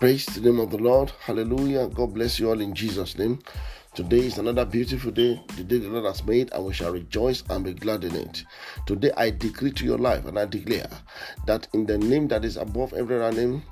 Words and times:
Praise 0.00 0.24
the 0.24 0.40
name 0.40 0.60
of 0.60 0.70
the 0.70 0.78
Lord. 0.78 1.12
Hallelujah. 1.20 1.86
God 1.86 2.14
bless 2.14 2.40
you 2.40 2.48
all 2.48 2.62
in 2.62 2.74
Jesus' 2.74 3.18
name. 3.18 3.38
Today 3.94 4.20
is 4.20 4.38
another 4.38 4.64
beautiful 4.64 5.10
day, 5.10 5.38
the 5.58 5.62
day 5.62 5.76
the 5.76 5.90
Lord 5.90 6.06
has 6.06 6.24
made, 6.24 6.50
and 6.54 6.64
we 6.64 6.72
shall 6.72 6.90
rejoice 6.90 7.42
and 7.50 7.66
be 7.66 7.74
glad 7.74 8.04
in 8.04 8.16
it. 8.16 8.42
Today 8.86 9.10
I 9.18 9.28
decree 9.28 9.72
to 9.72 9.84
your 9.84 9.98
life 9.98 10.24
and 10.24 10.38
I 10.38 10.46
declare 10.46 10.88
that 11.44 11.68
in 11.74 11.84
the 11.84 11.98
name 11.98 12.28
that 12.28 12.46
is 12.46 12.56
above 12.56 12.94
every 12.94 13.20
other 13.20 13.36
name, 13.36 13.62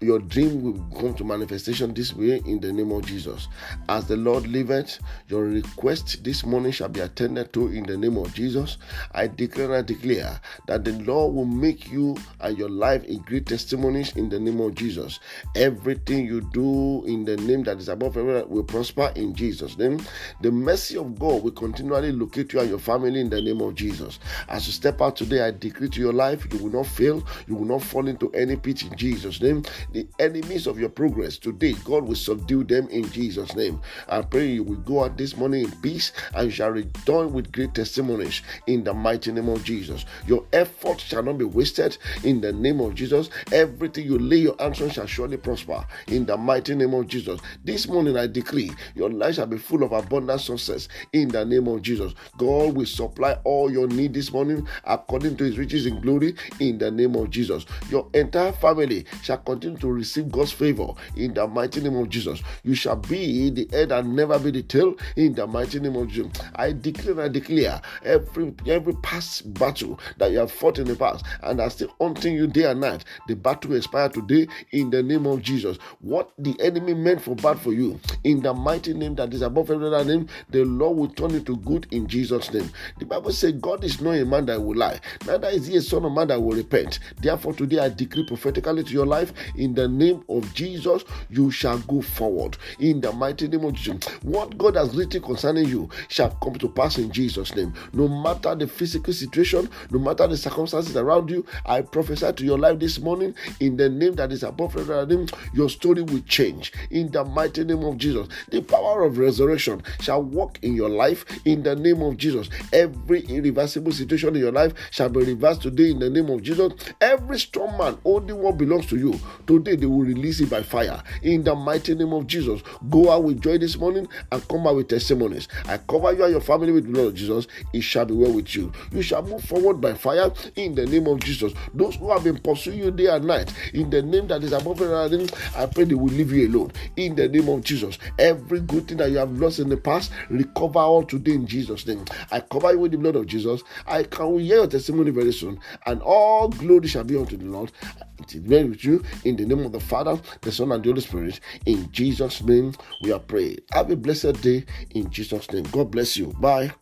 your 0.00 0.18
dream 0.18 0.62
will 0.62 0.98
come 0.98 1.14
to 1.14 1.24
manifestation 1.24 1.92
this 1.92 2.14
way 2.14 2.40
in 2.46 2.58
the 2.60 2.72
name 2.72 2.90
of 2.90 3.04
Jesus. 3.04 3.48
As 3.88 4.06
the 4.06 4.16
Lord 4.16 4.46
liveth, 4.46 4.98
your 5.28 5.44
request 5.44 6.24
this 6.24 6.44
morning 6.44 6.72
shall 6.72 6.88
be 6.88 7.00
attended 7.00 7.52
to 7.52 7.68
in 7.68 7.84
the 7.84 7.98
name 7.98 8.16
of 8.16 8.32
Jesus. 8.32 8.78
I 9.12 9.26
declare 9.26 9.74
and 9.74 9.86
declare 9.86 10.40
that 10.66 10.84
the 10.84 10.92
Lord 10.92 11.34
will 11.34 11.44
make 11.44 11.92
you 11.92 12.16
and 12.40 12.56
your 12.56 12.70
life 12.70 13.04
a 13.08 13.16
great 13.16 13.46
testimonies 13.46 14.16
in 14.16 14.30
the 14.30 14.40
name 14.40 14.60
of 14.60 14.74
Jesus. 14.74 15.20
Everything 15.54 16.24
you 16.24 16.40
do 16.52 17.04
in 17.04 17.26
the 17.26 17.36
name 17.36 17.62
that 17.64 17.76
is 17.76 17.90
above 17.90 18.16
everyone 18.16 18.48
will 18.48 18.64
prosper 18.64 19.12
in 19.16 19.34
Jesus' 19.34 19.76
name. 19.76 20.00
The 20.40 20.50
mercy 20.50 20.96
of 20.96 21.18
God 21.18 21.42
will 21.42 21.50
continually 21.50 22.12
locate 22.12 22.54
you 22.54 22.60
and 22.60 22.70
your 22.70 22.78
family 22.78 23.20
in 23.20 23.28
the 23.28 23.42
name 23.42 23.60
of 23.60 23.74
Jesus. 23.74 24.18
As 24.48 24.66
you 24.66 24.72
step 24.72 25.02
out 25.02 25.16
today, 25.16 25.42
I 25.42 25.50
decree 25.50 25.90
to 25.90 26.00
your 26.00 26.14
life, 26.14 26.46
you 26.52 26.58
will 26.58 26.72
not 26.72 26.86
fail, 26.86 27.22
you 27.46 27.54
will 27.54 27.66
not 27.66 27.82
fall 27.82 28.08
into 28.08 28.32
any 28.32 28.56
pit 28.56 28.82
in 28.82 28.96
Jesus' 28.96 29.42
name 29.42 29.62
the 29.92 30.06
enemies 30.18 30.66
of 30.66 30.78
your 30.78 30.88
progress 30.88 31.38
today, 31.38 31.74
God 31.84 32.04
will 32.04 32.14
subdue 32.14 32.64
them 32.64 32.88
in 32.88 33.10
Jesus' 33.10 33.54
name. 33.56 33.80
I 34.08 34.22
pray 34.22 34.46
you 34.46 34.62
will 34.62 34.76
go 34.76 35.04
out 35.04 35.16
this 35.16 35.36
morning 35.36 35.64
in 35.64 35.70
peace 35.82 36.12
and 36.34 36.52
shall 36.52 36.70
return 36.70 37.32
with 37.32 37.52
great 37.52 37.74
testimonies 37.74 38.42
in 38.66 38.84
the 38.84 38.94
mighty 38.94 39.32
name 39.32 39.48
of 39.48 39.64
Jesus. 39.64 40.04
Your 40.26 40.44
effort 40.52 41.00
shall 41.00 41.22
not 41.22 41.38
be 41.38 41.44
wasted 41.44 41.98
in 42.24 42.40
the 42.40 42.52
name 42.52 42.80
of 42.80 42.94
Jesus. 42.94 43.30
Everything 43.52 44.06
you 44.06 44.18
lay 44.18 44.36
your 44.36 44.56
hands 44.58 44.80
on 44.80 44.90
shall 44.90 45.06
surely 45.06 45.36
prosper 45.36 45.84
in 46.06 46.26
the 46.26 46.36
mighty 46.36 46.74
name 46.74 46.94
of 46.94 47.06
Jesus. 47.08 47.40
This 47.64 47.88
morning 47.88 48.16
I 48.16 48.26
decree 48.26 48.70
your 48.94 49.10
life 49.10 49.36
shall 49.36 49.46
be 49.46 49.58
full 49.58 49.82
of 49.82 49.92
abundant 49.92 50.40
success 50.40 50.88
in 51.12 51.28
the 51.28 51.44
name 51.44 51.68
of 51.68 51.82
Jesus. 51.82 52.14
God 52.36 52.76
will 52.76 52.86
supply 52.86 53.32
all 53.44 53.70
your 53.70 53.88
need 53.88 54.14
this 54.14 54.32
morning 54.32 54.66
according 54.84 55.36
to 55.38 55.44
his 55.44 55.58
riches 55.58 55.86
in 55.86 56.00
glory 56.00 56.34
in 56.60 56.78
the 56.78 56.90
name 56.90 57.16
of 57.16 57.30
Jesus. 57.30 57.66
Your 57.90 58.08
entire 58.14 58.52
family 58.52 59.06
shall 59.22 59.38
continue 59.38 59.78
to 59.80 59.88
receive 59.90 60.30
God's 60.30 60.52
favor 60.52 60.88
in 61.16 61.34
the 61.34 61.46
mighty 61.46 61.80
name 61.80 61.96
of 61.96 62.08
Jesus. 62.08 62.42
You 62.62 62.74
shall 62.74 62.96
be 62.96 63.50
the 63.50 63.68
head 63.70 63.92
and 63.92 64.14
never 64.14 64.38
be 64.38 64.50
the 64.50 64.62
tail 64.62 64.94
in 65.16 65.34
the 65.34 65.46
mighty 65.46 65.80
name 65.80 65.96
of 65.96 66.08
Jesus. 66.08 66.32
I 66.54 66.72
declare 66.72 67.10
and 67.12 67.20
I 67.20 67.28
declare 67.28 67.80
every 68.04 68.54
every 68.66 68.94
past 68.96 69.52
battle 69.54 69.98
that 70.18 70.30
you 70.30 70.38
have 70.38 70.52
fought 70.52 70.78
in 70.78 70.86
the 70.86 70.96
past 70.96 71.24
and 71.42 71.60
are 71.60 71.70
still 71.70 71.92
haunting 71.98 72.34
you 72.34 72.46
day 72.46 72.64
and 72.64 72.80
night. 72.80 73.04
The 73.28 73.34
battle 73.34 73.74
expire 73.74 74.08
today 74.08 74.48
in 74.72 74.90
the 74.90 75.02
name 75.02 75.26
of 75.26 75.42
Jesus. 75.42 75.78
What 76.00 76.30
the 76.38 76.56
enemy 76.60 76.94
meant 76.94 77.22
for 77.22 77.34
bad 77.34 77.58
for 77.60 77.72
you, 77.72 77.98
in 78.24 78.42
the 78.42 78.54
mighty 78.54 78.94
name 78.94 79.14
that 79.16 79.32
is 79.34 79.42
above 79.42 79.70
every 79.70 79.86
other 79.86 80.04
name, 80.04 80.28
the 80.50 80.64
Lord 80.64 80.96
will 80.96 81.08
turn 81.08 81.34
it 81.34 81.46
to 81.46 81.56
good 81.58 81.86
in 81.90 82.06
Jesus' 82.06 82.52
name. 82.52 82.70
The 82.98 83.06
Bible 83.06 83.32
says 83.32 83.52
God 83.52 83.84
is 83.84 84.00
not 84.00 84.12
a 84.12 84.24
man 84.24 84.46
that 84.46 84.60
will 84.60 84.76
lie, 84.76 85.00
neither 85.26 85.48
is 85.48 85.66
he 85.66 85.76
a 85.76 85.82
son 85.82 86.04
of 86.04 86.12
man 86.12 86.28
that 86.28 86.40
will 86.40 86.56
repent. 86.56 86.98
Therefore, 87.20 87.52
today 87.52 87.78
I 87.78 87.88
decree 87.88 88.26
prophetically 88.26 88.84
to 88.84 88.92
your 88.92 89.06
life 89.06 89.32
in 89.56 89.69
in 89.70 89.76
the 89.76 89.86
name 89.86 90.24
of 90.28 90.52
Jesus, 90.52 91.04
you 91.28 91.48
shall 91.52 91.78
go 91.80 92.02
forward. 92.02 92.56
In 92.80 93.00
the 93.00 93.12
mighty 93.12 93.46
name 93.46 93.64
of 93.64 93.74
Jesus, 93.74 94.04
what 94.22 94.58
God 94.58 94.74
has 94.74 94.96
written 94.96 95.22
concerning 95.22 95.68
you 95.68 95.88
shall 96.08 96.30
come 96.42 96.54
to 96.54 96.68
pass 96.68 96.98
in 96.98 97.12
Jesus' 97.12 97.54
name. 97.54 97.72
No 97.92 98.08
matter 98.08 98.56
the 98.56 98.66
physical 98.66 99.12
situation, 99.12 99.70
no 99.92 100.00
matter 100.00 100.26
the 100.26 100.36
circumstances 100.36 100.96
around 100.96 101.30
you, 101.30 101.46
I 101.66 101.82
prophesy 101.82 102.32
to 102.32 102.44
your 102.44 102.58
life 102.58 102.80
this 102.80 102.98
morning 102.98 103.32
in 103.60 103.76
the 103.76 103.88
name 103.88 104.14
that 104.14 104.32
is 104.32 104.42
above 104.42 104.76
every 104.76 105.06
name. 105.06 105.28
Your 105.54 105.68
story 105.68 106.02
will 106.02 106.22
change 106.22 106.72
in 106.90 107.12
the 107.12 107.24
mighty 107.24 107.62
name 107.62 107.84
of 107.84 107.96
Jesus. 107.96 108.26
The 108.50 108.62
power 108.62 109.04
of 109.04 109.18
resurrection 109.18 109.84
shall 110.00 110.24
work 110.24 110.58
in 110.62 110.74
your 110.74 110.88
life 110.88 111.24
in 111.44 111.62
the 111.62 111.76
name 111.76 112.02
of 112.02 112.16
Jesus. 112.16 112.50
Every 112.72 113.20
irreversible 113.20 113.92
situation 113.92 114.34
in 114.34 114.42
your 114.42 114.52
life 114.52 114.72
shall 114.90 115.10
be 115.10 115.20
reversed 115.20 115.62
today 115.62 115.92
in 115.92 116.00
the 116.00 116.10
name 116.10 116.28
of 116.28 116.42
Jesus. 116.42 116.72
Every 117.00 117.38
strong 117.38 117.78
man, 117.78 117.96
only 118.04 118.32
what 118.32 118.58
belongs 118.58 118.86
to 118.86 118.96
you. 118.96 119.14
To 119.46 119.59
Today 119.60 119.76
they 119.76 119.86
will 119.86 120.04
release 120.04 120.40
it 120.40 120.48
by 120.48 120.62
fire. 120.62 121.02
In 121.22 121.44
the 121.44 121.54
mighty 121.54 121.94
name 121.94 122.14
of 122.14 122.26
Jesus. 122.26 122.62
Go 122.88 123.10
out 123.10 123.24
with 123.24 123.42
joy 123.42 123.58
this 123.58 123.76
morning 123.76 124.08
and 124.32 124.48
come 124.48 124.66
out 124.66 124.76
with 124.76 124.88
testimonies. 124.88 125.48
I 125.66 125.76
cover 125.76 126.14
you 126.14 126.24
and 126.24 126.32
your 126.32 126.40
family 126.40 126.72
with 126.72 126.90
the 126.90 127.06
of 127.06 127.14
Jesus. 127.14 127.46
It 127.74 127.82
shall 127.82 128.06
be 128.06 128.14
well 128.14 128.32
with 128.32 128.56
you. 128.56 128.72
You 128.90 129.02
shall 129.02 129.22
move 129.22 129.44
forward 129.44 129.78
by 129.78 129.92
fire 129.92 130.32
in 130.56 130.74
the 130.74 130.86
name 130.86 131.06
of 131.08 131.20
Jesus. 131.20 131.52
Those 131.74 131.96
who 131.96 132.10
have 132.10 132.24
been 132.24 132.38
pursuing 132.38 132.78
you 132.78 132.90
day 132.90 133.08
and 133.08 133.26
night, 133.26 133.52
in 133.74 133.90
the 133.90 134.00
name 134.00 134.28
that 134.28 134.42
is 134.42 134.52
above 134.52 134.80
everything, 134.80 135.28
I 135.54 135.66
pray 135.66 135.84
they 135.84 135.94
will 135.94 136.06
leave 136.06 136.32
you 136.32 136.48
alone. 136.48 136.72
In 136.96 137.14
the 137.14 137.28
name 137.28 137.50
of 137.50 137.62
Jesus. 137.62 137.98
Every 138.18 138.60
good 138.60 138.88
thing 138.88 138.96
that 138.96 139.10
you 139.10 139.18
have 139.18 139.38
lost 139.38 139.58
in 139.58 139.68
the 139.68 139.76
past, 139.76 140.10
recover 140.30 140.78
all 140.78 141.04
today 141.04 141.32
in 141.32 141.46
Jesus' 141.46 141.86
name. 141.86 142.06
I 142.30 142.40
cover 142.40 142.72
you 142.72 142.78
with 142.78 142.92
the 142.92 142.98
blood 142.98 143.16
of 143.16 143.26
Jesus. 143.26 143.62
I 143.86 144.04
can 144.04 144.38
hear 144.38 144.56
your 144.56 144.66
testimony 144.68 145.10
very 145.10 145.34
soon, 145.34 145.60
and 145.84 146.00
all 146.00 146.48
glory 146.48 146.88
shall 146.88 147.04
be 147.04 147.18
unto 147.18 147.36
the 147.36 147.44
Lord. 147.44 147.72
It 148.20 148.34
is 148.34 148.40
well 148.42 148.68
with 148.68 148.84
you 148.84 149.02
in 149.24 149.36
the 149.40 149.54
name 149.54 149.64
of 149.64 149.72
the 149.72 149.80
Father, 149.80 150.20
the 150.42 150.52
Son, 150.52 150.72
and 150.72 150.82
the 150.82 150.88
Holy 150.90 151.00
Spirit. 151.00 151.40
In 151.66 151.90
Jesus' 151.92 152.42
name, 152.42 152.74
we 153.02 153.12
are 153.12 153.18
praying. 153.18 153.58
Have 153.72 153.90
a 153.90 153.96
blessed 153.96 154.40
day 154.42 154.64
in 154.90 155.10
Jesus' 155.10 155.50
name. 155.50 155.64
God 155.72 155.90
bless 155.90 156.16
you. 156.16 156.26
Bye. 156.38 156.72